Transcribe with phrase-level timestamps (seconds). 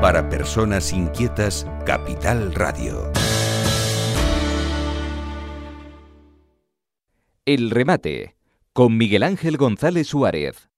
[0.00, 3.10] para personas inquietas, Capital Radio.
[7.44, 8.36] El remate
[8.72, 10.70] con Miguel Ángel González Suárez.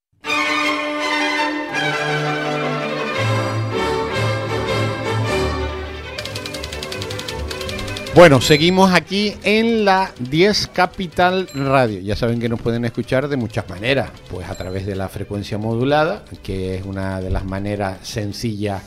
[8.17, 12.01] Bueno, seguimos aquí en la 10 Capital Radio.
[12.01, 15.59] Ya saben que nos pueden escuchar de muchas maneras, pues a través de la frecuencia
[15.59, 18.83] modulada, que es una de las maneras sencillas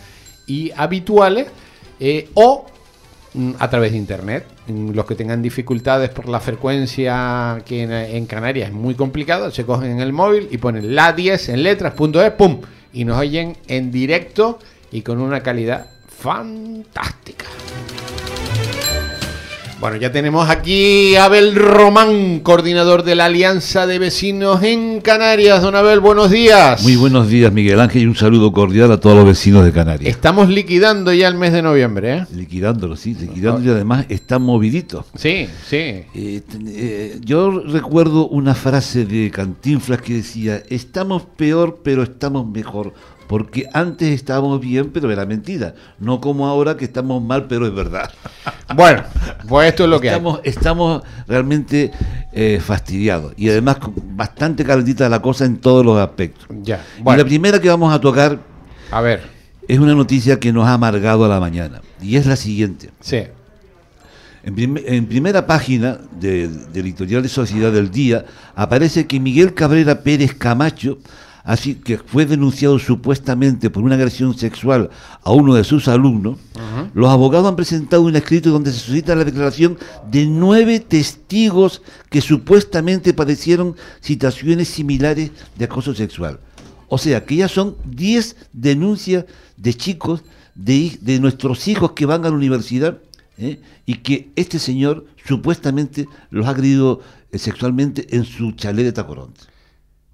[0.48, 1.46] y habituales,
[2.00, 2.66] eh, o
[3.36, 4.48] mm, a través de internet.
[4.66, 9.64] Mm, los que tengan dificultades por la frecuencia que en, Canarias es muy complicado, se
[9.64, 12.62] cogen el móvil y ponen la 10 en letras.es, ¡pum!
[12.94, 14.58] Y nos oyen en directo
[14.92, 17.46] y con una calidad fantástica.
[19.80, 25.62] Bueno, ya tenemos aquí a Abel Román, coordinador de la Alianza de Vecinos en Canarias.
[25.62, 26.84] Don Abel, buenos días.
[26.84, 30.14] Muy buenos días, Miguel Ángel, y un saludo cordial a todos los vecinos de Canarias.
[30.14, 32.26] Estamos liquidando ya el mes de noviembre, ¿eh?
[32.36, 35.06] Liquidándolo, sí, liquidando y además está movidito.
[35.16, 35.78] Sí, sí.
[35.78, 42.94] Eh, eh, yo recuerdo una frase de Cantinflas que decía, estamos peor, pero estamos mejor
[43.30, 47.74] porque antes estábamos bien, pero era mentira, no como ahora que estamos mal, pero es
[47.74, 48.12] verdad.
[48.76, 49.04] Bueno,
[49.48, 51.92] pues esto es lo que estamos, Estamos realmente
[52.32, 53.78] eh, fastidiados y además
[54.16, 56.48] bastante calentita la cosa en todos los aspectos.
[56.62, 56.84] Ya.
[57.00, 58.38] Y la primera que vamos a tocar,
[58.92, 59.24] a ver,
[59.68, 62.92] es una noticia que nos ha amargado a la mañana y es la siguiente.
[63.00, 63.24] Sí.
[64.44, 68.26] En, primera página del editorial de Sociedad del Día
[68.56, 71.00] aparece que Miguel Cabrera Pérez Camacho
[71.50, 74.92] así que fue denunciado supuestamente por una agresión sexual
[75.24, 76.38] a uno de sus alumnos,
[76.94, 79.76] los abogados han presentado un escrito donde se suscita la declaración
[80.12, 86.40] de nueve testigos que supuestamente padecieron situaciones similares de acoso sexual.
[86.88, 89.26] O sea, que ya son diez denuncias
[89.58, 90.22] de chicos,
[90.54, 93.00] de, nuestros hijos que van a la universidad,
[93.40, 93.60] ¿eh?
[93.88, 99.42] y que este señor supuestamente los ha agredido eh, sexualmente en su chalet de Tacoronte.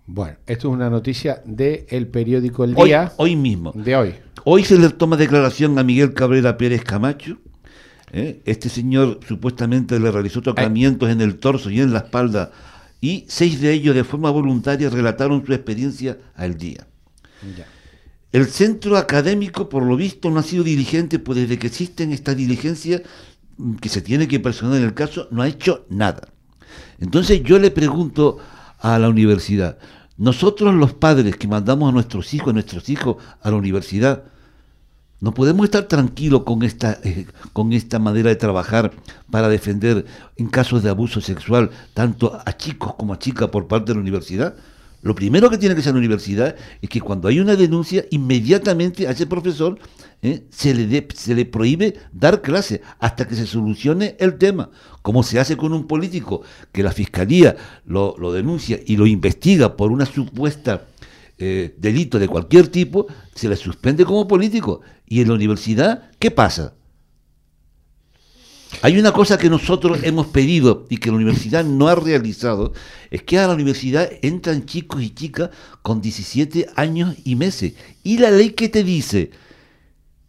[0.08, 3.12] Bueno, esto es una noticia del periódico El Día.
[3.18, 3.72] Hoy, mismo.
[3.74, 4.14] De hoy.
[4.44, 7.38] Hoy se le toma declaración a Miguel Cabrera Pérez Camacho.
[8.12, 8.42] ¿eh?
[8.46, 12.52] Este señor supuestamente le realizó tocamientos en el torso y en la espalda
[13.02, 16.88] y seis de ellos de forma voluntaria relataron su experiencia al día.
[18.32, 22.38] El centro académico, por lo visto, no ha sido diligente, pues desde que existen estas
[22.38, 23.02] diligencias
[23.58, 26.30] mm, que se tiene que personar en el caso, no ha hecho nada.
[27.00, 28.38] Entonces yo le pregunto
[28.80, 29.78] a la universidad,
[30.18, 34.24] nosotros los padres que mandamos a nuestros hijos, a nuestros hijos a la universidad,
[35.20, 38.92] no podemos estar tranquilos con esta, eh, con esta manera de trabajar
[39.32, 43.92] para defender en casos de abuso sexual tanto a chicos como a chicas por parte
[43.92, 44.56] de la universidad.
[45.06, 49.08] Lo primero que tiene que hacer la universidad es que cuando hay una denuncia, inmediatamente
[49.08, 49.78] a ese profesor
[50.24, 50.48] ¿eh?
[50.50, 54.72] se, le se le prohíbe dar clase hasta que se solucione el tema.
[55.04, 57.56] Como se hace con un político que la fiscalía
[57.86, 60.88] lo, denuncia y lo investiga por una supuesta
[61.38, 63.06] eh, delito de cualquier tipo,
[63.36, 64.82] se le suspende como político.
[65.08, 66.74] Y en la universidad, ¿qué pasa?
[68.82, 72.74] Hay una cosa que nosotros hemos pedido y que la universidad no ha realizado,
[73.10, 75.50] es que a la universidad entran chicos y chicas
[75.82, 77.74] con 17 años y meses.
[78.04, 79.32] Y la ley que te dice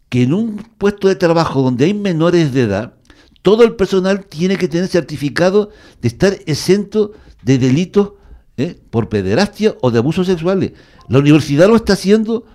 [0.09, 2.93] que en un puesto de trabajo donde hay menores de edad,
[3.41, 5.69] todo el personal tiene que tener certificado
[6.01, 7.13] de estar exento
[7.43, 8.13] de delitos
[8.57, 8.79] ¿eh?
[8.89, 10.73] por pederastia o de abusos sexuales.
[11.07, 12.45] ¿La universidad lo está haciendo?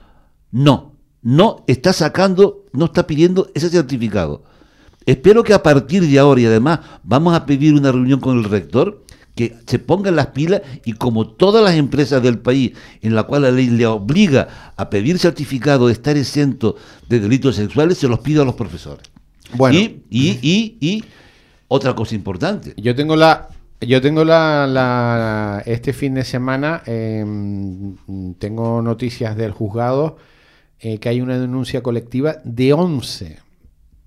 [0.51, 4.45] No, no está sacando, no está pidiendo ese certificado.
[5.07, 8.45] Espero que a partir de ahora, y además vamos a pedir una reunión con el
[8.45, 9.03] rector,
[9.35, 13.43] que se pongan las pilas y como todas las empresas del país en la cual
[13.43, 16.77] la ley le obliga a pedir certificado de estar exento
[17.09, 19.11] de delitos sexuales, se los pida a los profesores.
[19.55, 19.79] Bueno.
[19.79, 21.05] Y, y, y,
[21.69, 22.75] otra cosa importante.
[22.77, 23.49] Yo tengo la...
[23.81, 27.97] Yo tengo la, este fin de semana em,
[28.39, 30.19] tengo noticias del juzgado
[30.79, 33.39] eh, que hay una denuncia colectiva de 11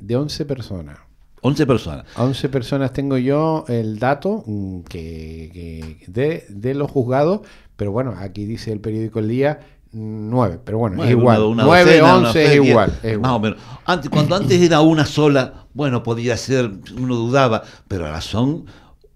[0.05, 0.97] de 11 personas.
[1.41, 2.05] 11 personas.
[2.17, 7.41] 11 personas tengo yo el dato mm, que, de, los juzgados,
[7.75, 9.59] pero bueno, aquí dice el periódico El Día,
[9.91, 11.39] nueve, pero bueno, es Bueno, igual.
[11.41, 12.99] una- una nueve, docena, una once es feria, igual.
[13.03, 13.21] es igual.
[13.21, 13.59] Más o menos.
[13.85, 18.65] Antes, cuando antes era una sola, bueno, podía ser, uno dudaba, pero ahora son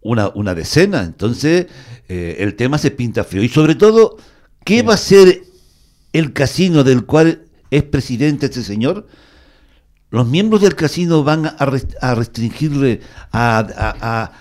[0.01, 1.03] una, una decena.
[1.03, 1.67] Entonces,
[2.07, 3.41] eh, el tema se pinta feo.
[3.43, 4.17] Y sobre todo,
[4.63, 5.41] ¿qué va a ser
[6.13, 9.07] el casino del cual es presidente este señor?
[10.11, 13.01] ¿Los miembros del casino van a, rest- a restringirle,
[13.31, 14.31] a, a- a-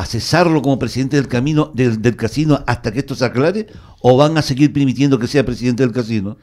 [0.00, 3.66] a cesarlo como presidente del, camino, del, del casino hasta que esto se aclare?
[4.00, 6.36] ¿O van a seguir permitiendo que sea presidente del casino?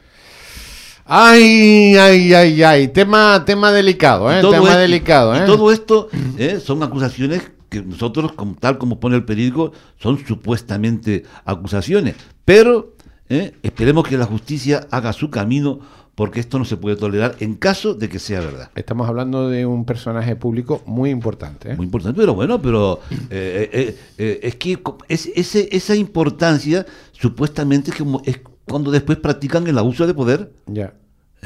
[1.06, 2.88] Ay, ay, ay, ay.
[2.89, 4.41] Tema, tema delicado, ¿eh?
[4.41, 5.44] Tema esto- delicado, ¿eh?
[5.45, 11.24] todo esto eh, son acusaciones que nosotros, como, tal como pone el periódico, son supuestamente
[11.44, 12.15] acusaciones.
[12.45, 12.94] Pero
[13.29, 15.79] eh, esperemos que la justicia haga su camino
[16.15, 18.69] porque esto no se puede tolerar en caso de que sea verdad.
[18.75, 21.75] Estamos hablando de un personaje público muy importante, ¿eh?
[21.75, 23.00] Muy importante, pero bueno, pero
[23.30, 29.65] eh, eh, es que es, ese- esa importancia supuestamente es, como, es cuando después practican
[29.68, 30.54] el abuso de poder.
[30.68, 30.94] Ya.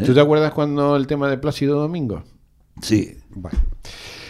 [0.06, 2.24] ¿Tú te acuerdas cuando el tema de Plácido Domingo?
[2.82, 3.18] Sí.
[3.32, 3.58] Bueno.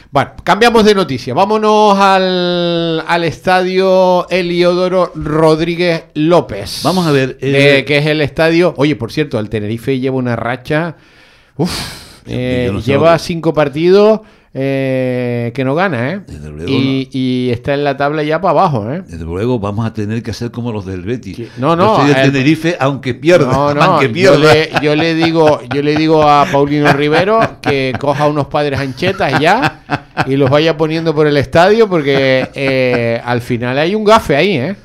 [0.09, 1.33] Bueno, cambiamos de noticia.
[1.33, 6.81] Vámonos al, al estadio Eliodoro Rodríguez López.
[6.83, 8.73] Vamos a ver, Eh, eh, que es el estadio.
[8.77, 10.95] Oye, por cierto, el Tenerife lleva una racha.
[11.57, 14.21] Uf, eh, yo no sé lleva cinco partidos
[14.53, 16.21] eh, que no gana, ¿eh?
[16.25, 19.03] Desde luego Y, y está en la tabla ya para abajo, ¿eh?
[19.07, 21.49] Desde luego vamos a tener que hacer como los del Betis.
[21.57, 24.53] No, no, Yo soy del el- Tenerife, aunque pierda, No, no, aunque yo pierda.
[24.53, 29.39] le, yo le digo, yo le digo a Paulino Rivero que coja unos padres anchetas
[29.39, 29.83] ya
[30.25, 34.57] y los vaya poniendo por el estadio porque eh, al final hay un gafe ahí,
[34.57, 34.75] ¿eh?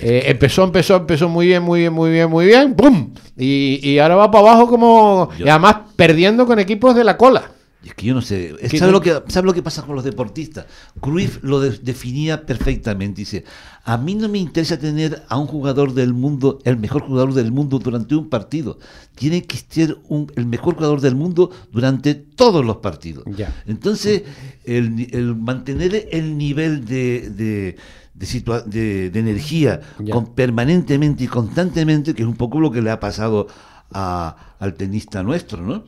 [0.00, 3.12] Eh, empezó, empezó, empezó muy bien, muy bien, muy bien, muy bien, ¡pum!
[3.36, 5.30] Y, y ahora va para abajo como...
[5.38, 7.44] Yo- Y además perdiendo con equipos de la cola.
[7.86, 8.54] Es que yo no sé.
[8.68, 10.66] ¿Qué ¿Sabe lo, que, ¿Sabe lo que pasa con los deportistas?
[11.00, 13.20] Cruyff lo de- definía perfectamente.
[13.22, 13.44] Dice,
[13.84, 17.52] a mí no me interesa tener a un jugador del mundo, el mejor jugador del
[17.52, 18.78] mundo durante un partido.
[19.14, 23.24] Tiene que ser un- el mejor jugador del mundo durante todos los partidos.
[23.36, 23.54] Ya.
[23.66, 24.24] Entonces,
[24.64, 27.30] el, mantener el nivel de...
[27.30, 27.76] de
[28.16, 32.80] de, situa- de- de energía con- permanentemente y constantemente, que es un poco lo que
[32.80, 33.46] le ha pasado
[33.92, 35.84] a- al tenista nuestro, ¿no?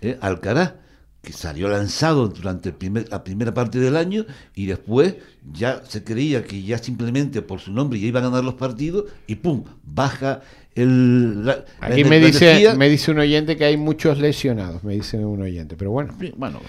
[0.00, 0.74] Eh, Alcaraz,
[1.24, 4.24] que salió lanzado durante el primer- la primera parte del año
[4.54, 5.16] y después
[5.52, 9.06] ya se creía que ya simplemente por su nombre ya iba a ganar los partidos
[9.26, 9.64] y ¡pum!
[9.84, 10.42] baja
[10.76, 15.18] el, la, Aquí me dice, me dice un oyente que hay muchos lesionados, me dice
[15.18, 16.12] un oyente, pero bueno.
[16.20, 16.60] Sí, Bueno,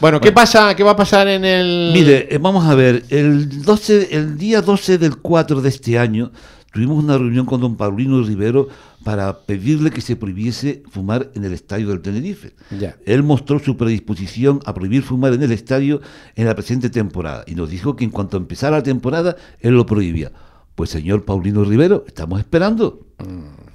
[0.00, 0.74] Bueno, ¿qué pasa?
[0.76, 1.90] ¿Qué va a pasar en el...?
[1.94, 6.30] Mire, eh, vamos a ver, el, 12, el día 12 del 4 de este año
[6.74, 8.68] tuvimos una reunión con don Paulino Rivero
[9.04, 12.54] para pedirle que se prohibiese fumar en el estadio del Tenerife.
[12.78, 12.96] Ya.
[13.04, 16.00] Él mostró su predisposición a prohibir fumar en el estadio
[16.34, 19.86] en la presente temporada y nos dijo que en cuanto empezara la temporada, él lo
[19.86, 20.32] prohibía.
[20.74, 23.06] Pues señor Paulino Rivero, estamos esperando.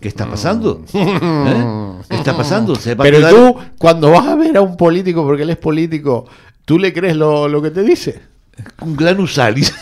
[0.02, 0.84] ¿Qué está pasando?
[0.94, 1.94] ¿Eh?
[2.10, 2.76] ¿Qué está pasando?
[2.76, 5.50] ¿Se va a Pero quedar- tú, cuando vas a ver a un político, porque él
[5.52, 6.26] es político,
[6.66, 8.20] ¿tú le crees lo, lo que te dice?
[8.82, 9.74] Un gran usalis.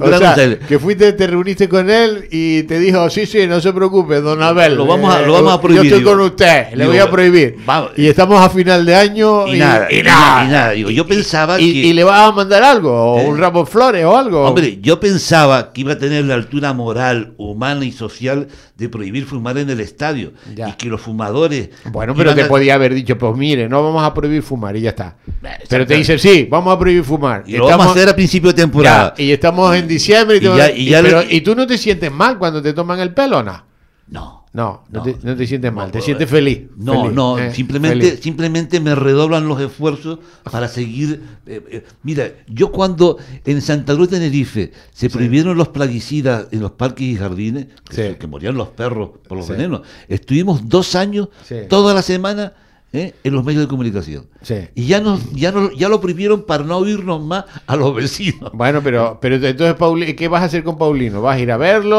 [0.00, 3.72] O sea, que fuiste, te reuniste con él y te dijo, sí, sí, no se
[3.72, 4.74] preocupe, don Abel.
[4.74, 6.10] Lo vamos a- eh, lo vamos a prohibir, Yo estoy digo.
[6.12, 7.56] con usted, le voy a prohibir.
[7.96, 10.70] y estamos a final de año Y, nada, y, nada, y nada.
[10.72, 11.78] Digo, yo pensaba Y, que.
[11.88, 13.26] y le vas a mandar algo, o ¿Eh?
[13.26, 14.44] un ramo de flores o algo.
[14.44, 19.24] Hombre, yo pensaba que iba a tener la altura moral, humana y social de prohibir
[19.26, 20.32] fumar en el estadio.
[20.54, 20.68] Ya.
[20.68, 21.70] Y que los fumadores.
[21.90, 24.82] Bueno, pero te a- podía haber dicho, pues mire, no vamos a prohibir fumar y
[24.82, 25.16] ya está.
[25.42, 25.66] exacto.
[25.68, 27.42] Pero te dice, sí, vamos a prohibir fumar.
[27.46, 29.14] Y lo vamos a hacer a principio de temporada.
[29.16, 31.66] Ya, y estamos en diciembre y, Y ya- y ya pero- le- ¿y tú no
[31.66, 33.62] te sientes mal cuando te toman el pelo, no?
[34.08, 34.38] No.
[34.54, 35.02] No, no, No.
[35.04, 36.62] te, no te sientes mal, No, te sientes feliz.
[36.78, 38.20] No, feliz, no, eh, simplemente, feliz.
[38.22, 40.20] simplemente me redoblan los esfuerzos
[40.50, 41.20] para seguir.
[41.46, 46.60] eh, eh, mira, yo cuando en Santa Cruz de Tenerife se prohibieron los plaguicidas en
[46.60, 48.14] los parques y jardines, que, Sí.
[48.18, 49.52] que morían los perros por los Sí.
[49.52, 51.28] venenos, estuvimos dos años,
[51.68, 52.54] toda la semana,
[52.90, 54.26] eh, en los medios de comunicación.
[54.40, 54.54] Sí.
[54.76, 58.50] Y ya, nos, ya, no, ya lo prohibieron para no oírnos más a los vecinos.
[58.52, 61.20] Bueno, pero, pero entonces, Pauli, ¿qué vas a hacer con Paulino?
[61.20, 61.98] ¿Vas a ir a verlo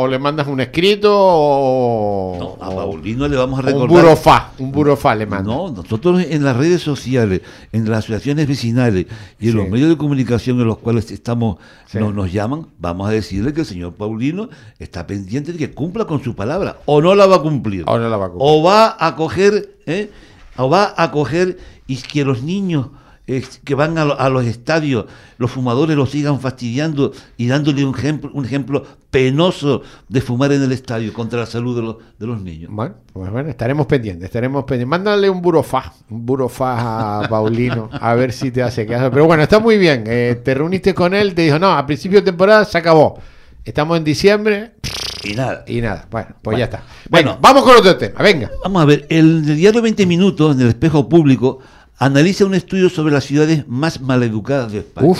[0.00, 3.88] o le mandas un escrito o, No, a Paulino le vamos a o un recordar.
[4.04, 4.52] burofá?
[4.58, 5.46] Un burofá le mandas.
[5.54, 9.06] No, nosotros en las redes sociales, en las asociaciones vecinales
[9.38, 9.56] y en Sí.
[9.58, 11.98] los medios de comunicación en los cuales estamos, Sí.
[11.98, 14.48] nos, nos llaman, vamos a decirle que el señor Paulino
[14.78, 17.98] está pendiente de que cumpla con su palabra, o no la va a cumplir, O
[17.98, 18.48] no la va a cumplir.
[18.50, 20.10] o va a coger, ¿eh?
[20.58, 22.88] O va a coger y que los niños
[23.30, 25.04] eh, que van a, lo- a los estadios,
[25.36, 30.62] los fumadores los sigan fastidiando y dándole un ejemplo, un ejemplo penoso de fumar en
[30.62, 32.70] el estadio contra la salud de los, de los niños.
[32.72, 34.88] Bueno, pues bueno, estaremos pendientes, estaremos pendientes.
[34.88, 39.10] Mándale un burofá, un burofá a Paulino, a ver si te hace caso.
[39.10, 40.04] Pero bueno, está muy bien.
[40.06, 43.18] eh, te reuniste con él, te dijo, no, a principio de temporada se acabó.
[43.64, 44.72] Estamos en diciembre
[45.24, 45.64] Y nada.
[45.66, 46.06] y nada.
[46.10, 46.58] Bueno, pues Bueno.
[46.58, 46.82] ya está.
[47.08, 47.30] Bueno.
[47.30, 48.22] Bueno, vamos con otro tema.
[48.22, 48.50] Venga.
[48.64, 51.58] Vamos a ver, el, el diario 20 Minutos, en el espejo público,
[51.98, 55.08] analiza un estudio sobre las ciudades más maleducadas de España.
[55.08, 55.18] Uf,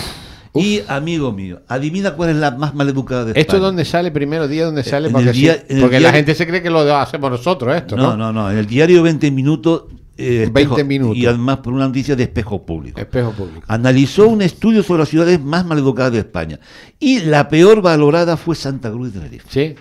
[0.54, 3.40] Y, amigo mío, adivina cuál es la más maleducada de España.
[3.42, 4.64] ¿Esto es donde sale primero día?
[4.64, 5.08] donde sale?
[5.08, 7.96] en Porque, sí, día- el porque la gente se cree que lo hacemos nosotros esto,
[7.96, 8.16] No, ¿no?
[8.16, 9.82] no, no, en el diario 20 Minutos.
[10.18, 11.16] Eh, 20 minutos.
[11.16, 13.00] Y además por una noticia de espejo público.
[13.00, 13.62] Espejo público.
[13.68, 16.60] Analizó un estudio sobre las ciudades más maleducadas de España.
[16.98, 19.46] Y la peor valorada fue Santa Cruz de Tenerife.
[19.48, 19.74] Sí.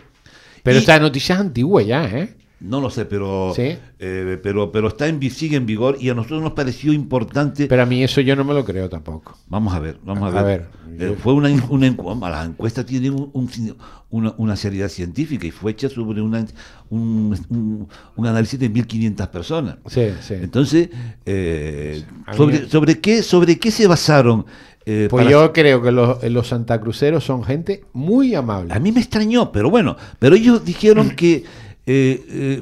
[0.64, 2.37] Pero Y- esta noticia es antigua ya, ¿eh?
[2.60, 3.78] No lo sé, pero, Sí.
[4.00, 7.68] eh, pero, pero está en, sigue en vigor y a nosotros nos pareció importante.
[7.68, 9.38] Pero a mí eso yo no me lo creo tampoco.
[9.48, 10.68] Vamos a ver, vamos a A ver.
[10.88, 13.50] ver, Eh, fue una, una encu- la encuesta tiene un- un-
[14.10, 16.48] una, una seriedad científica y fue hecha sobre una,
[16.90, 17.38] un,
[18.16, 19.76] un- análisis de 1.500 personas.
[19.86, 20.34] Sí, sí.
[20.34, 20.90] Entonces,
[21.26, 22.04] eh,
[22.36, 24.46] sobre, sobre, qué, ¿sobre qué se basaron?
[24.86, 28.74] eh, Pues yo creo que los, los santacruceros son gente muy amable.
[28.74, 31.44] A mí me extrañó, pero bueno, pero ellos dijeron que
[31.88, 32.62] eh, eh,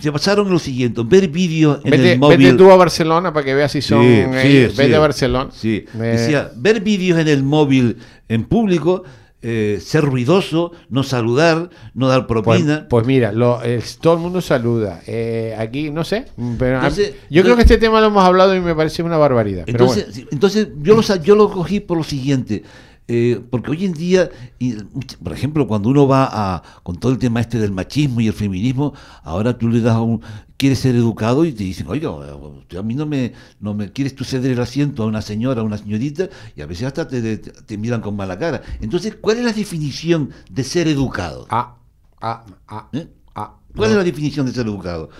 [0.00, 2.38] se basaron en lo siguiente, ver vídeos en Vete, el móvil.
[2.38, 4.02] vete tú a Barcelona para que veas si son.
[4.02, 4.94] Sí, eh, sí, vete sí.
[4.94, 5.50] a Barcelona.
[5.52, 5.84] Sí.
[5.94, 7.98] Eh, Decía, ver vídeos en el móvil
[8.28, 9.04] en público,
[9.42, 12.86] eh, ser ruidoso, no saludar, no dar pues, propina.
[12.88, 13.60] pues mira, lo-
[14.00, 15.00] todo el mundo saluda.
[15.06, 16.24] Eh, aquí, no sé.
[16.58, 16.88] Pero a-
[17.30, 19.64] yo creo que este tema lo hemos hablado y me parece una barbaridad.
[19.66, 20.28] pero entonces, bueno.
[20.32, 22.62] entonces yo, lo, yo lo cogí por lo siguiente.
[23.08, 24.74] Eh, porque hoy en día, y,
[25.22, 28.32] por ejemplo, cuando uno va a, con todo el tema este del machismo y el
[28.32, 30.20] feminismo, ahora tú le das a un,
[30.56, 34.24] quieres ser educado y te dicen, oiga, a mí no me, no me quieres tú
[34.24, 37.50] ceder el asiento a una señora, a una señorita, y a veces hasta te, te-
[37.50, 38.62] te miran con mala cara.
[38.80, 41.46] Entonces, ¿cuál es la definición de ser educado?
[41.50, 41.76] Ah,
[42.20, 43.08] ah, ah, ¿Eh?
[43.34, 43.56] ah.
[43.74, 45.10] ¿Cuál es la definición de ser educado?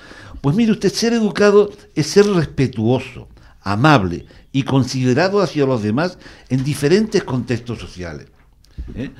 [0.41, 3.29] Pues mire usted, ser educado es ser respetuoso,
[3.63, 8.27] amable y considerado hacia los demás en diferentes contextos sociales.
[8.95, 9.11] ¿eh?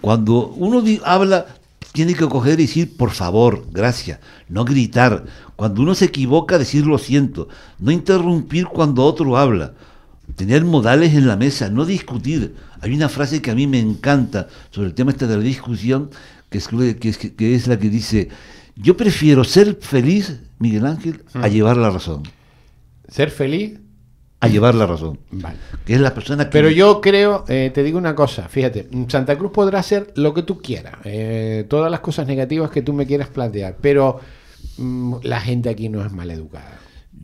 [0.00, 1.46] Cuando uno habla,
[1.92, 5.24] tiene que coger y decir por favor, gracias, no gritar.
[5.56, 9.74] Cuando uno se equivoca, decir lo siento, no interrumpir cuando otro habla.
[10.36, 12.54] Tener modales en la mesa, no discutir.
[12.80, 16.10] Hay una frase que a mí me encanta sobre el tema este de la discusión,
[16.48, 18.28] que es, que es, que es la que dice,
[18.76, 22.22] yo prefiero ser feliz, Miguel Ángel, a llevar la razón.
[23.08, 23.78] Ser feliz.
[24.40, 25.18] A llevar la razón.
[25.30, 25.56] Vale.
[25.84, 26.50] Que es la persona que...
[26.50, 30.42] Pero yo creo, eh, te digo una cosa, fíjate, Santa Cruz podrá hacer lo que
[30.42, 34.18] tú quieras, eh, todas las cosas negativas que tú me quieras plantear, pero
[34.78, 36.78] mm, la gente aquí no es maleducada.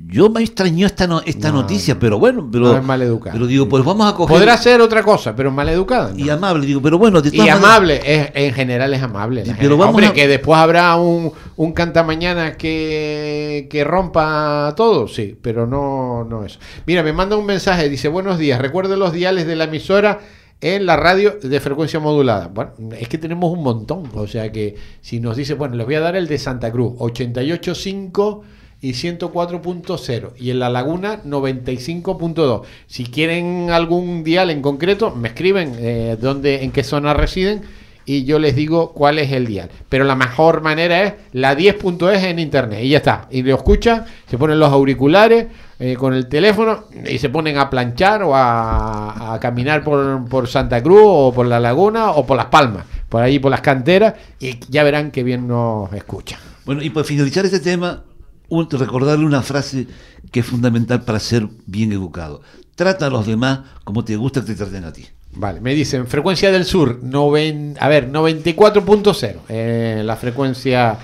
[0.08, 2.00] Yo me extrañó esta, no- esta No, noticia, no.
[2.00, 2.66] pero bueno, pero...
[2.66, 3.32] No es maleducada.
[3.32, 4.36] Pero digo, pues vamos a coger...
[4.36, 6.12] Podrá ser otra cosa, pero maleducada.
[6.12, 6.18] no.
[6.18, 9.40] Y amable, digo, pero bueno, de Y maneras- amable, es, en general es amable.
[9.40, 9.62] la Sí, gente.
[9.64, 15.36] pero vamos Hombre, a- que después habrá un, un cantamañana que, que rompa todo, sí,
[15.40, 16.58] pero no, no eso.
[16.86, 20.20] Mira, me manda un mensaje, dice, buenos días, recuerde los diales de la emisora
[20.60, 22.48] en la radio de frecuencia modulada.
[22.48, 25.96] Bueno, es que tenemos un montón, o sea que si nos dice, bueno, les voy
[25.96, 28.40] a dar el de Santa Cruz, 88.5
[28.86, 32.62] y 104.0 y en La Laguna 95.2.
[32.86, 37.62] Si quieren algún dial en concreto, me escriben eh, dónde, en qué zona residen
[38.04, 39.70] y yo les digo cuál es el dial.
[39.88, 43.26] Pero la mejor manera es la 10.es en internet y ya está.
[43.32, 45.48] Y lo escuchan, se ponen los auriculares
[45.80, 50.80] eh, con el teléfono y se ponen a planchar o a, caminar por, por Santa
[50.80, 54.60] Cruz o por La Laguna o por Las Palmas, por ahí por las canteras y
[54.68, 56.38] ya verán que bien nos escuchan.
[56.64, 58.04] Bueno, y para finalizar este tema,
[58.50, 59.86] recordarle una frase
[60.30, 62.42] que es fundamental para ser bien educado.
[62.74, 65.06] Trata a los demás como te gusta que te traten a ti.
[65.32, 70.98] Vale, me dicen frecuencia del sur, noven, a ver, 94.0, eh, la frecuencia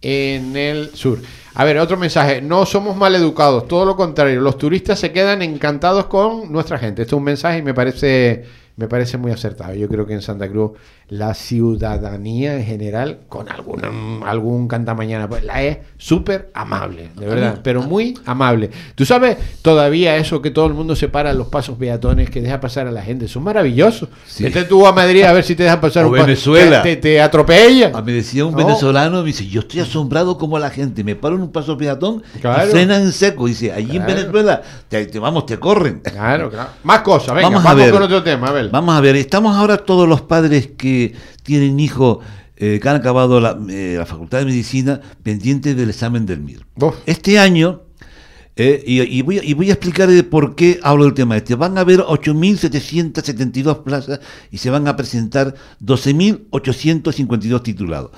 [0.00, 1.20] en el sur.
[1.54, 6.06] A ver, otro mensaje, no somos maleducados, todo lo contrario, los turistas se quedan encantados
[6.06, 7.02] con nuestra gente.
[7.02, 8.44] Esto es un mensaje y me parece,
[8.76, 9.74] me parece muy acertado.
[9.74, 10.72] Yo creo que en Santa Cruz
[11.16, 17.60] la ciudadanía en general, con algún, algún cantamañana, pues la es súper amable, de verdad,
[17.62, 18.70] pero muy amable.
[18.94, 22.40] Tú sabes, todavía eso que todo el mundo se para en los pasos peatones, que
[22.40, 24.08] deja pasar a la gente, eso es maravilloso.
[24.26, 24.44] Sí.
[24.44, 26.82] Vete tú a Madrid a ver si te dejan pasar O un Venezuela.
[26.82, 27.92] Te, te, te atropellan.
[27.94, 28.58] Ah, Me decía un No.
[28.58, 32.22] venezolano, me dice, yo estoy asombrado como la gente, me paro en un paso peatón
[32.40, 32.66] Claro.
[32.68, 33.46] y frenan en seco.
[33.46, 34.04] Dice, allí en.
[34.06, 36.00] Venezuela, te, te- vamos, te corren.
[36.00, 36.70] Claro, claro.
[36.82, 37.92] Más cosas, venga, Vamos vamos, a ver.
[37.92, 38.68] con otro tema, a ver.
[38.70, 41.03] Vamos a ver, estamos ahora todos los padres que
[41.42, 42.18] tienen hijos
[42.56, 46.64] eh, que han acabado la, eh, la Facultad de Medicina pendientes del examen del MIR.
[46.80, 46.94] Uf.
[47.04, 47.82] Este año,
[48.56, 51.36] eh, y, y voy, a- y voy a explicar de por qué hablo del tema
[51.36, 54.20] este, van a haber 8.772 plazas
[54.50, 58.10] y se van a presentar 12.852 titulados.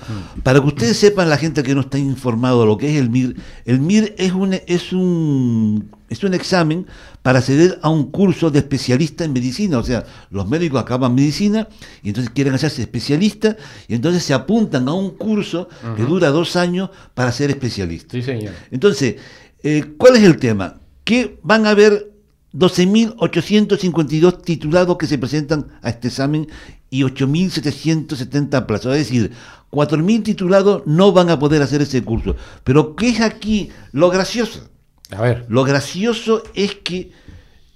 [0.43, 3.09] Para que ustedes sepan, la gente que no está informado de lo que es el
[3.09, 6.85] MIR, el MIR es un, es un es un examen
[7.21, 9.77] para acceder a un curso de especialista en medicina.
[9.77, 11.67] O sea, los médicos acaban medicina
[12.01, 13.57] y entonces quieren hacerse especialistas
[13.89, 15.67] y entonces se apuntan a un curso
[15.97, 18.13] que dura dos años para ser especialista.
[18.13, 18.53] Sí, señor.
[18.71, 19.15] Entonces,
[19.63, 20.79] eh, ¿cuál es el tema?
[21.03, 22.11] Que van a haber
[22.53, 26.47] 12.852 titulados que se presentan a este examen
[26.89, 28.95] y 8.770 plazos.
[28.95, 29.31] Es decir,
[29.71, 32.35] 4.000 titulados no van a poder hacer ese curso.
[32.63, 34.69] Pero ¿qué es aquí lo gracioso?
[35.11, 35.45] A ver.
[35.49, 37.11] Lo gracioso es que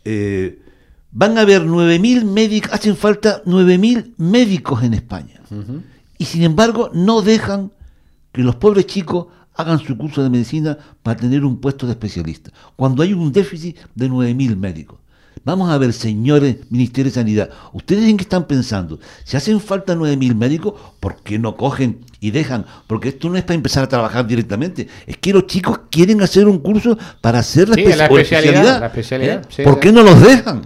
[0.05, 0.61] eh,
[1.11, 5.41] van a haber 9.000 médicos, hacen falta 9.000 médicos en España.
[6.17, 7.71] Y sin embargo no dejan
[8.31, 12.51] que los pobres chicos hagan su curso de medicina para tener un puesto de especialista,
[12.75, 14.99] cuando hay un déficit de 9.000 médicos.
[15.43, 18.99] Vamos a ver, señores Ministerio de Sanidad, ¿ustedes en qué están pensando?
[19.23, 22.65] Si hacen falta 9.000 médicos, ¿por qué no cogen y dejan?
[22.85, 26.47] Porque esto no es para empezar a trabajar directamente, es que los chicos quieren hacer
[26.47, 29.47] un curso para hacer la, Sí, espe- la especialidad, la especialidad, ¿eh?
[29.49, 29.79] sí, ¿Por sí.
[29.79, 30.61] qué no los dejan?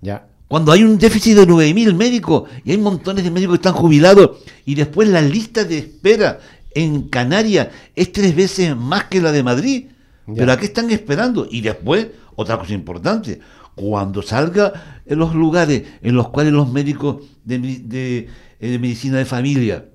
[0.00, 0.26] Ya.
[0.48, 4.38] Cuando hay un déficit de 9.000 médicos y hay montones de médicos que están jubilados
[4.64, 6.38] y después la lista de espera
[6.74, 9.86] en Canarias es tres veces más que la de Madrid.
[10.26, 10.34] Ya.
[10.34, 11.46] Pero ¿a qué están esperando?
[11.50, 13.40] Y después, otra cosa importante,
[13.74, 17.56] cuando salga en los lugares en los cuales los médicos de,
[17.92, 18.28] eh,
[18.68, 19.86] de medicina de familia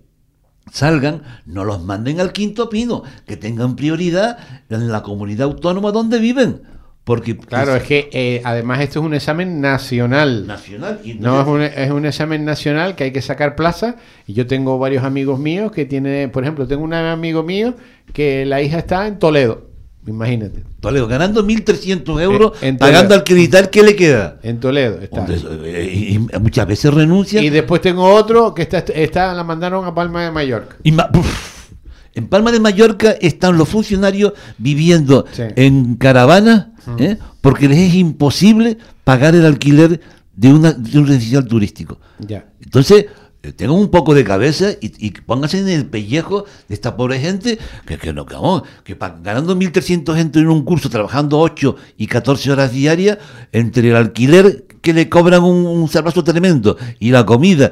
[0.71, 4.37] salgan, no los manden al quinto pino, que tengan prioridad
[4.69, 6.61] en la comunidad autónoma donde viven.
[7.09, 10.45] Porque Claro, es que eh, además esto es un examen nacional.
[10.45, 10.99] nacional.
[11.03, 13.95] y No, es un, es un examen nacional que hay que sacar plaza.
[14.27, 17.73] Y yo tengo varios amigos míos que tienen, por ejemplo, tengo un amigo mío
[18.13, 19.71] que la hija está en Toledo.
[20.05, 20.63] Imagínate.
[20.81, 24.37] Toledo, ganando 1.300 euros, pagando al creditar, ¿qué le queda?
[24.43, 25.25] En Toledo está.
[25.63, 27.41] Eh, y, y muchas veces renuncia.
[27.41, 30.75] Y después tengo otro que está, está, la mandaron a Palma de Mallorca.
[30.83, 31.71] y ma- uf.
[32.13, 35.43] en Palma de Mallorca están los funcionarios viviendo Sí.
[35.55, 37.17] en caravana ¿eh?
[37.41, 39.99] porque les es imposible pagar el alquiler
[40.35, 41.99] de, una, de un residencial turístico.
[42.19, 42.45] Ya.
[42.63, 43.05] Entonces,
[43.41, 47.19] eh, tengan un poco de cabeza y, y pónganse en el pellejo de esta pobre
[47.19, 51.75] gente que, que no, vamos, que pa- ganando 1.300 gente en un curso, trabajando 8
[51.97, 53.17] y 14 horas diarias,
[53.53, 57.71] entre el alquiler que le cobran un, un salvazo tremendo y la comida,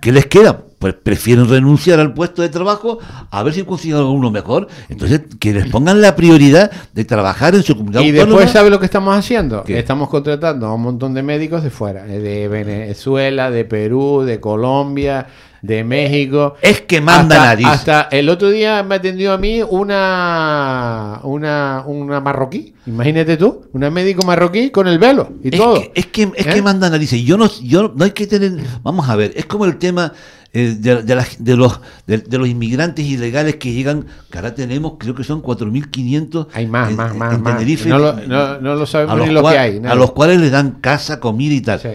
[0.00, 0.64] ¿qué les queda?
[0.86, 3.00] Pues prefieren renunciar al puesto de trabajo
[3.32, 4.68] a ver si consiguen alguno mejor.
[4.88, 8.42] Entonces, que les pongan la prioridad de trabajar en su comunidad Y autónoma.
[8.42, 9.64] después, ¿sabe lo que estamos haciendo?
[9.64, 9.80] ¿Qué?
[9.80, 14.38] Estamos contratando a un montón de médicos de fuera, eh, de Venezuela, de Perú, de
[14.38, 15.26] Colombia,
[15.60, 16.54] de México.
[16.62, 17.66] Es que manda hasta, nariz.
[17.66, 22.74] Hasta el otro día me atendió a mí una, una, una marroquí.
[22.86, 25.74] Imagínate tú, una médico marroquí con el velo y es todo.
[25.80, 26.50] Que, es que, es ¿Eh?
[26.50, 27.20] que manda narices.
[27.22, 28.52] Yo no, yo no hay que tener.
[28.84, 30.16] Vamos a ver, es como el tema eh,
[30.56, 34.06] de, de las- de los de, de los inmigrantes ilegales que llegan.
[34.30, 37.54] Que ahora tenemos, creo que son 4.500 Hay más, en- más, en más, más.
[37.58, 39.80] Tenerife, No lo, no, no lo sabemos a los, ni lo cual- que hay.
[39.84, 41.80] a los cuales les dan casa, comida y tal.
[41.80, 41.88] Sí.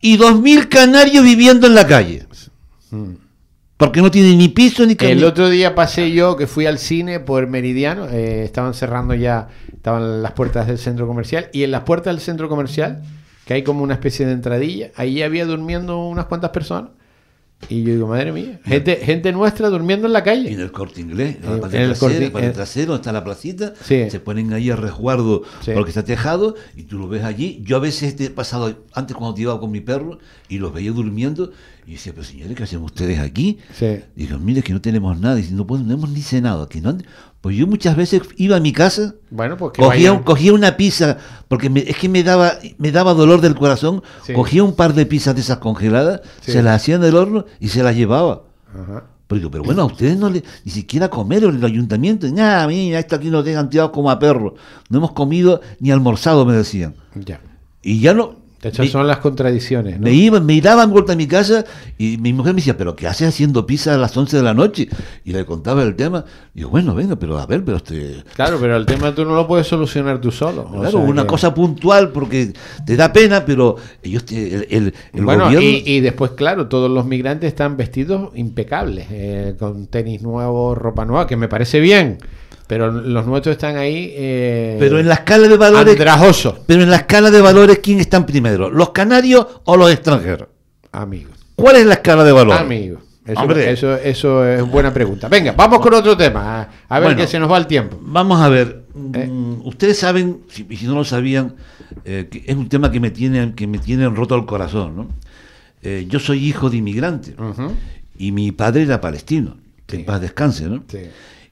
[0.00, 2.26] Y 2.000 canarios viviendo en la calle.
[3.76, 5.26] Porque no tienen ni piso ni El camino.
[5.26, 10.22] otro día pasé yo que fui al cine por Meridiano, eh, estaban cerrando ya, estaban
[10.22, 13.02] las puertas del centro comercial y en las puertas del centro comercial,
[13.44, 16.90] que hay como una especie de entradilla, ahí había durmiendo unas cuantas personas
[17.68, 20.52] y yo digo, madre mía, gente, gente nuestra durmiendo en la Y en calle.
[20.62, 23.00] el corte inglés, en Eh, la parte en el trasera, Corte- el eh, trasero, donde
[23.00, 24.10] está la placita, Sí.
[24.10, 25.72] se ponen ahí a resguardo Sí.
[25.74, 27.62] porque está tejado y tú lo ves allí.
[27.64, 30.92] Yo a veces he pasado antes cuando te iba con mi perro y los veía
[30.92, 31.50] durmiendo
[31.86, 33.58] y decía, pero señores, ¿qué hacen ustedes aquí?
[33.72, 34.00] Sí.
[34.16, 36.80] Digo, mire que no tenemos nada, y dice, no, podemos- no hemos ni cenado aquí.
[36.80, 36.96] ¿no?
[37.40, 41.18] Pues yo muchas veces iba a mi casa, Bueno, pues que cogía, cogía una pizza,
[41.46, 44.32] porque me- es que me daba, me daba dolor del corazón, Sí.
[44.32, 46.52] cogía un par de pizzas de esas congeladas, Sí.
[46.52, 48.42] se las hacía en el horno y se las llevaba.
[48.74, 49.04] Ajá.
[49.28, 52.28] Pero, digo, pero bueno, a ustedes no le, ni siquiera comer en el ayuntamiento.
[52.28, 54.52] Nada, mira, esto aquí nos dejan tirados como a perros.
[54.88, 56.94] No hemos comido ni almorzado, me decían.
[57.14, 57.40] Ya.
[57.82, 58.36] Y ya no.
[58.66, 59.98] Estas Me, son las contradicciones.
[59.98, 60.04] ¿no?
[60.04, 61.64] me iban, me daban vuelta a mi casa
[61.98, 64.54] y mi mujer me decía, ¿pero qué haces haciendo pizza a las 11 de la
[64.54, 64.88] noche?
[65.24, 66.24] Y le contaba el tema.
[66.54, 68.22] Digo, bueno, venga, pero a ver, pero este.
[68.34, 70.62] Claro, pero el tema tú no lo puedes solucionar tú solo.
[70.62, 72.52] o Claro, sea una que- cosa puntual porque
[72.84, 75.66] te da pena, pero ellos, te- el, el, el bueno, gobierno.
[75.68, 81.04] y, y después, claro, todos los migrantes están vestidos impecables, eh, con tenis nuevos, ropa
[81.04, 82.18] nueva, que me parece bien,
[82.66, 84.12] pero los nuestros están ahí.
[84.16, 85.92] eh, pero en la escala de valores.
[85.94, 88.70] andrajosos, Pero en la escala de valores, ¿quién están primero?
[88.70, 90.48] ¿Los canarios o los extranjeros?
[90.92, 91.32] amigos.
[91.54, 92.60] ¿Cuál es la escala de valores?
[92.60, 93.00] Amigos.
[93.26, 93.70] Eso, Hombre.
[93.72, 95.28] eso, eso es buena pregunta.
[95.28, 96.60] Venga, vamos con otro tema.
[96.62, 97.20] A, a ver Bueno.
[97.20, 97.98] que se nos va el tiempo.
[98.00, 98.84] Vamos a ver.
[99.14, 99.26] ¿Eh?
[99.26, 101.54] mm, Ustedes saben, si, si no lo sabían,
[102.04, 104.94] eh, que es un tema que me tiene, que me tiene roto el corazón.
[104.96, 105.08] ¿no?
[105.82, 107.34] Eh, yo soy hijo de inmigrante
[108.16, 109.56] y mi padre era palestino.
[109.86, 110.00] Que Sí.
[110.02, 110.82] en paz descanse, ¿no?
[110.88, 110.98] Sí.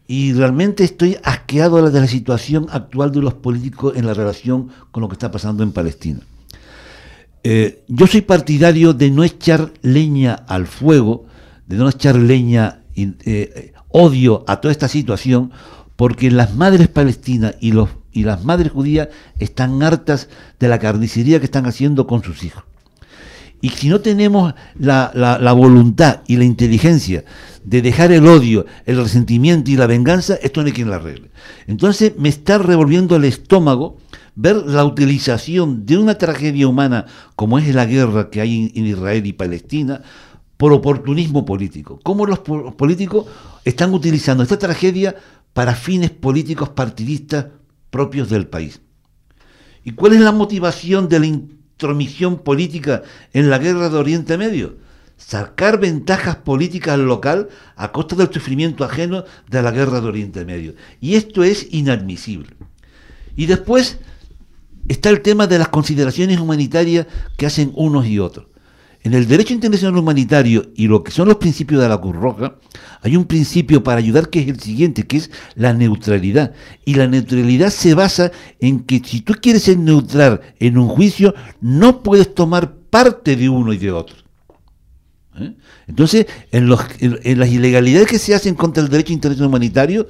[0.06, 5.00] Y realmente estoy asqueado de la situación actual de los políticos en la relación con
[5.00, 6.20] lo que está pasando en Palestina.
[7.42, 11.26] Eh, yo soy partidario de no echar leña al fuego,
[11.66, 15.52] de no echar leña, eh, odio a toda esta situación,
[15.96, 17.72] porque las madres palestinas y,
[18.22, 22.64] las madres judías están hartas de la carnicería que están haciendo con sus hijos.
[23.60, 27.24] Y si no tenemos la, la, voluntad y la inteligencia
[27.64, 31.30] de dejar el odio, el resentimiento y la venganza, esto no hay quien la arregle.
[31.66, 33.98] Entonces me está revolviendo el estómago
[34.36, 39.26] ver la utilización de una tragedia humana como es la guerra que hay en Israel
[39.26, 40.02] y Palestina
[40.56, 42.00] por oportunismo político.
[42.02, 43.26] Cómo los políticos
[43.64, 45.16] están utilizando esta tragedia
[45.52, 47.46] para fines políticos partidistas
[47.90, 48.80] propios del país.
[49.84, 54.76] ¿Y cuál es la motivación de la intromisión política en la guerra de Oriente Medio.
[55.26, 60.74] Sacar ventajas políticas local a costa del sufrimiento ajeno de la guerra de Oriente Medio.
[61.00, 62.54] Y esto es inadmisible.
[63.34, 64.00] Y después
[64.86, 67.06] está el tema de las consideraciones humanitarias
[67.38, 68.48] que hacen unos y otros.
[69.02, 72.56] En el derecho internacional humanitario y lo que son los principios de la Cruz Roja,
[73.00, 76.52] hay un principio para ayudar que es el siguiente, que es la neutralidad.
[76.84, 81.34] Y la neutralidad se basa en que si tú quieres ser neutral en un juicio,
[81.62, 84.23] no puedes tomar parte de uno y de otro.
[85.36, 85.54] ¿Eh?
[85.86, 90.06] Entonces, en, las ilegalidades que se hacen contra el derecho internacional humanitario,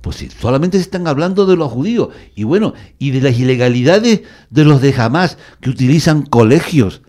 [0.00, 2.08] pues solamente se están hablando de los judíos.
[2.34, 7.02] Y bueno, y de las ilegalidades de los de Hamas, que utilizan colegios,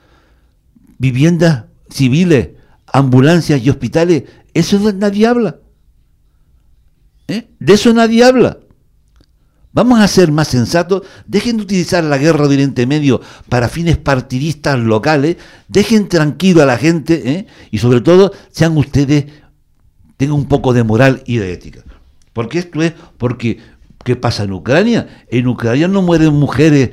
[0.97, 2.49] viviendas civiles,
[2.91, 5.57] ambulancias y hospitales, eso nadie habla.
[7.27, 7.47] ¿Eh?
[7.59, 8.57] De eso nadie habla.
[9.77, 13.95] Vamos a ser más sensatos, dejen de utilizar la guerra de Oriente Medio para fines
[13.95, 15.37] partidistas locales,
[15.67, 17.47] dejen tranquilo a la gente ¿eh?
[17.69, 19.25] y sobre todo sean ustedes,
[20.17, 21.83] tengan un poco de moral y de ética.
[22.33, 23.59] Porque esto es porque
[24.03, 25.25] ¿Qué pasa en Ucrania?
[25.27, 26.91] En Ucrania no mueren mujeres,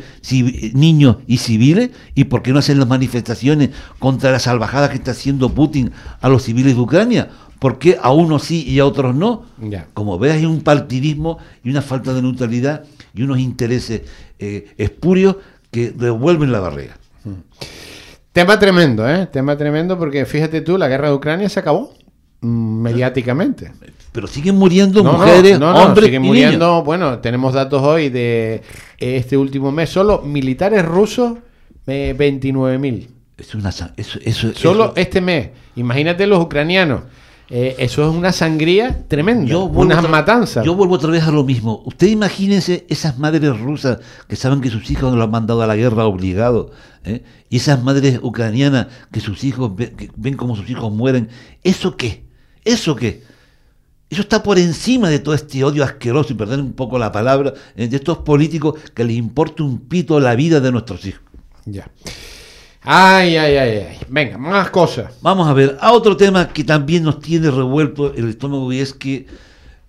[0.73, 1.91] niños y civiles.
[2.17, 3.71] ¿Y por qué no hacen las manifestaciones
[4.01, 7.31] contra la salvajada que está haciendo Putin a los civiles de Ucrania?
[7.65, 9.47] ¿Por qué a unos sí y a otros no?
[9.95, 14.03] Como ves, hay un partidismo y una falta de neutralidad y unos intereses
[14.39, 15.37] eh, espurios
[15.71, 16.99] que devuelven la barrera.
[18.33, 19.29] Tema tremendo, ¿eh?
[19.33, 21.95] Tema tremendo porque fíjate tú, la guerra de Ucrania se acabó
[22.43, 23.73] mm, mediáticamente
[24.13, 26.85] pero siguen muriendo mujeres, no, no, hombres siguen muriendo.
[26.85, 28.61] Bueno, tenemos datos hoy de
[28.99, 31.39] este último mes solo militares rusos,
[31.87, 33.09] eh, 29.000.
[33.39, 35.49] Es una, eso, eso, solo este mes.
[35.77, 37.05] Imagínate los ucranianos.
[37.51, 40.65] Eh, eso es una sangría tremenda, unas matanzas.
[40.65, 41.83] Yo vuelvo otra vez a lo mismo.
[41.85, 45.77] Usted imagínense esas madres rusas que saben que sus hijos lo han mandado a la
[45.77, 46.71] guerra obligado,
[47.05, 47.23] ¿eh?
[47.51, 51.29] y esas madres ucranianas que sus hijos que ven como sus hijos mueren.
[51.63, 52.25] ¿Eso qué?
[52.65, 53.23] ¿Eso qué?
[54.09, 57.53] Eso está por encima de todo este odio asqueroso, y perder un poco la palabra,
[57.77, 61.23] eh, de estos políticos que les importa un pito la vida de nuestros hijos.
[61.67, 61.91] Ya.
[62.87, 63.99] Ay, ay, ay, ay.
[64.11, 65.15] Venga, más cosas.
[65.23, 68.93] Vamos a ver, a otro tema que también nos tiene revuelto el estómago y es
[68.93, 69.27] que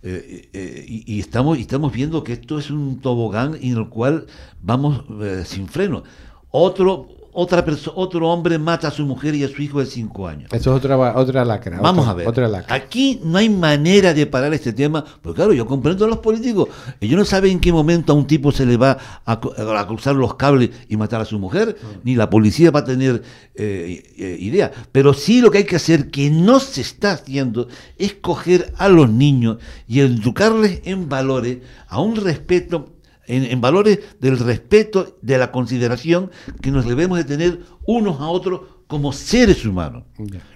[0.01, 4.27] eh, eh, y, estamos, y estamos viendo que esto es un tobogán en el cual
[4.61, 5.03] vamos
[5.45, 6.03] sin freno.
[6.51, 10.49] Otro, otra otro hombre mata a su mujer y a su hijo de cinco años.
[10.53, 11.81] Eso es otra, otra lacra.
[11.81, 12.27] Vamos a ver.
[12.27, 16.19] Otra Aquí no hay manera de parar este tema, porque claro, yo comprendo a los
[16.19, 16.69] políticos.
[17.01, 20.35] Ellos no saben en qué momento a un tipo se le va a, cruzar los
[20.35, 23.21] cables y matar a su mujer, ni la policía va a tener
[23.53, 24.71] eh, eh, idea.
[24.93, 27.67] Pero sí lo que hay que hacer, que no se está haciendo,
[27.97, 29.57] es coger a los niños
[29.89, 31.57] y educarles en valores,
[31.89, 32.94] a un respeto
[33.27, 38.61] en, valores del respeto, de la consideración que nos debemos de tener unos a otros
[38.87, 40.03] como seres humanos,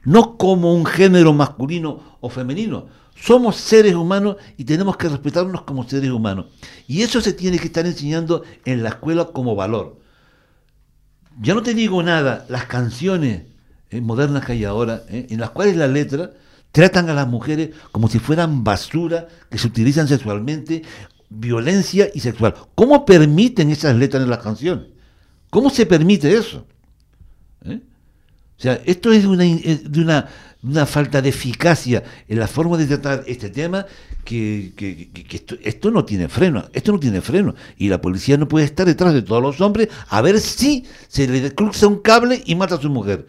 [0.03, 2.87] no como un género masculino o femenino.
[3.15, 6.45] Somos seres humanos y tenemos que respetarnos como seres humanos.
[6.87, 9.99] Y eso se tiene que estar enseñando en la escuela como valor.
[11.41, 13.43] Ya no te digo nada, las canciones
[13.89, 16.31] eh, modernas que hay ahora, eh, en las cuales la letra
[16.71, 20.83] tratan a las mujeres como si fueran basura que se utilizan sexualmente,
[21.29, 22.55] violencia y sexual.
[22.75, 24.87] ¿Cómo permiten esas letras en las canciones?
[25.49, 26.65] ¿Cómo se permite eso?
[27.65, 27.79] ¿Eh?
[28.57, 30.27] O sea, esto es de una,
[30.63, 33.85] una, falta de eficacia en la forma de tratar este tema
[34.25, 34.73] que,
[35.63, 37.55] esto, no tiene freno, esto no tiene freno.
[37.77, 41.27] Y la policía no puede estar detrás de todos los hombres a ver si se
[41.27, 43.25] le cruza un cable y mata a su mujer.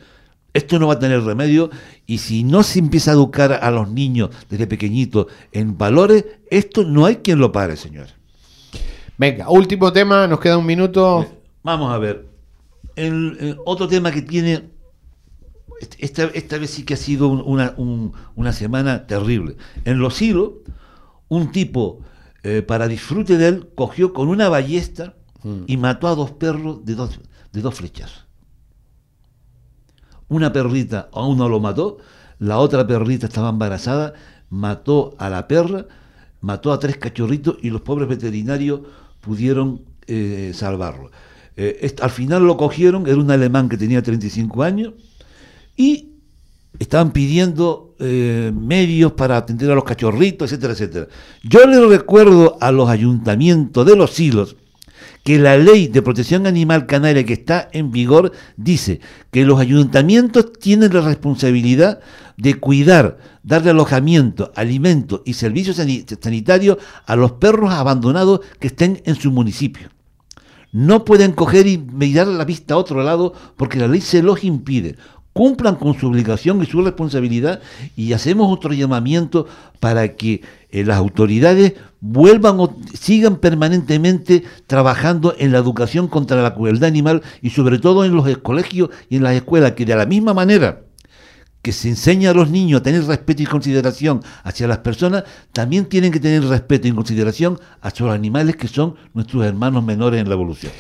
[0.53, 1.71] Esto no va a tener remedio
[2.07, 6.85] y si no se empieza a educar a los niños desde pequeñitos en valores, esto
[6.85, 8.09] no hay quien lo pare, señor.
[9.17, 11.27] Venga, último tema, nos queda un minuto.
[11.63, 12.27] Vamos a ver.
[12.97, 14.71] El, otro tema que tiene,
[15.99, 17.75] esta, esta, vez sí que ha sido una,
[18.35, 19.57] una semana terrible.
[19.85, 20.53] En los hilos,
[21.29, 22.01] un tipo,
[22.43, 25.65] eh, para disfrute de él, cogió con una ballesta Mm.
[25.67, 27.21] y mató a dos perros de dos,
[27.53, 28.27] de dos flechas.
[30.31, 31.99] Una perrita a uno lo mató,
[32.39, 34.15] la otra perrita estaba embarazada,
[34.49, 35.87] mató a la perra,
[36.41, 38.81] mató a tres cachorritos y los pobres veterinarios
[39.21, 41.11] pudieron eh, salvarlo.
[41.57, 44.95] Eh, al final lo cogieron, era un alemán que tenía 35 años
[45.77, 46.13] y
[46.79, 51.09] estaban pidiendo eh, medios para atender a los cachorritos, etcétera, etcétera.
[51.43, 54.55] Yo le recuerdo a los ayuntamientos de los silos
[55.23, 60.53] que la ley de protección animal canaria que está en vigor dice que los ayuntamientos
[60.55, 62.01] tienen la responsabilidad
[62.39, 69.03] de cuidar, darle alojamiento, alimento y servicios sani- sanitarios a los perros abandonados que estén
[69.05, 69.91] en su municipio.
[70.73, 74.45] No pueden coger y mirar la vista a otro lado porque la ley se los
[74.45, 74.97] impide.
[75.33, 77.61] Cumplan con su obligación y su responsabilidad
[77.97, 79.47] y hacemos otro llamamiento
[79.79, 86.55] para que eh, las autoridades vuelvan o sigan permanentemente trabajando en la educación contra la
[86.55, 90.07] crueldad animal y sobre todo en los colegios y en las escuelas, que de la
[90.07, 90.83] misma manera
[91.63, 95.87] que se enseña a los niños a tener respeto y consideración hacia las personas, también
[95.87, 100.29] tienen que tener respeto y consideración hacia los animales que son nuestros hermanos menores en
[100.29, 100.73] la evolución.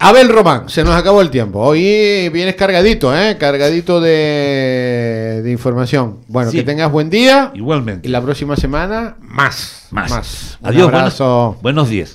[0.00, 1.58] Abel Román, se nos acabó el tiempo.
[1.60, 3.36] Hoy vienes cargadito, ¿eh?
[3.36, 6.18] Cargadito de, de información.
[6.28, 6.58] Bueno, Sí.
[6.58, 7.50] que tengas buen día.
[7.54, 8.06] Igualmente.
[8.06, 9.88] Y la próxima semana, más.
[9.90, 10.58] Más.
[10.60, 11.56] Un Adiós, buenos, abrazo.
[11.62, 12.14] buenos días.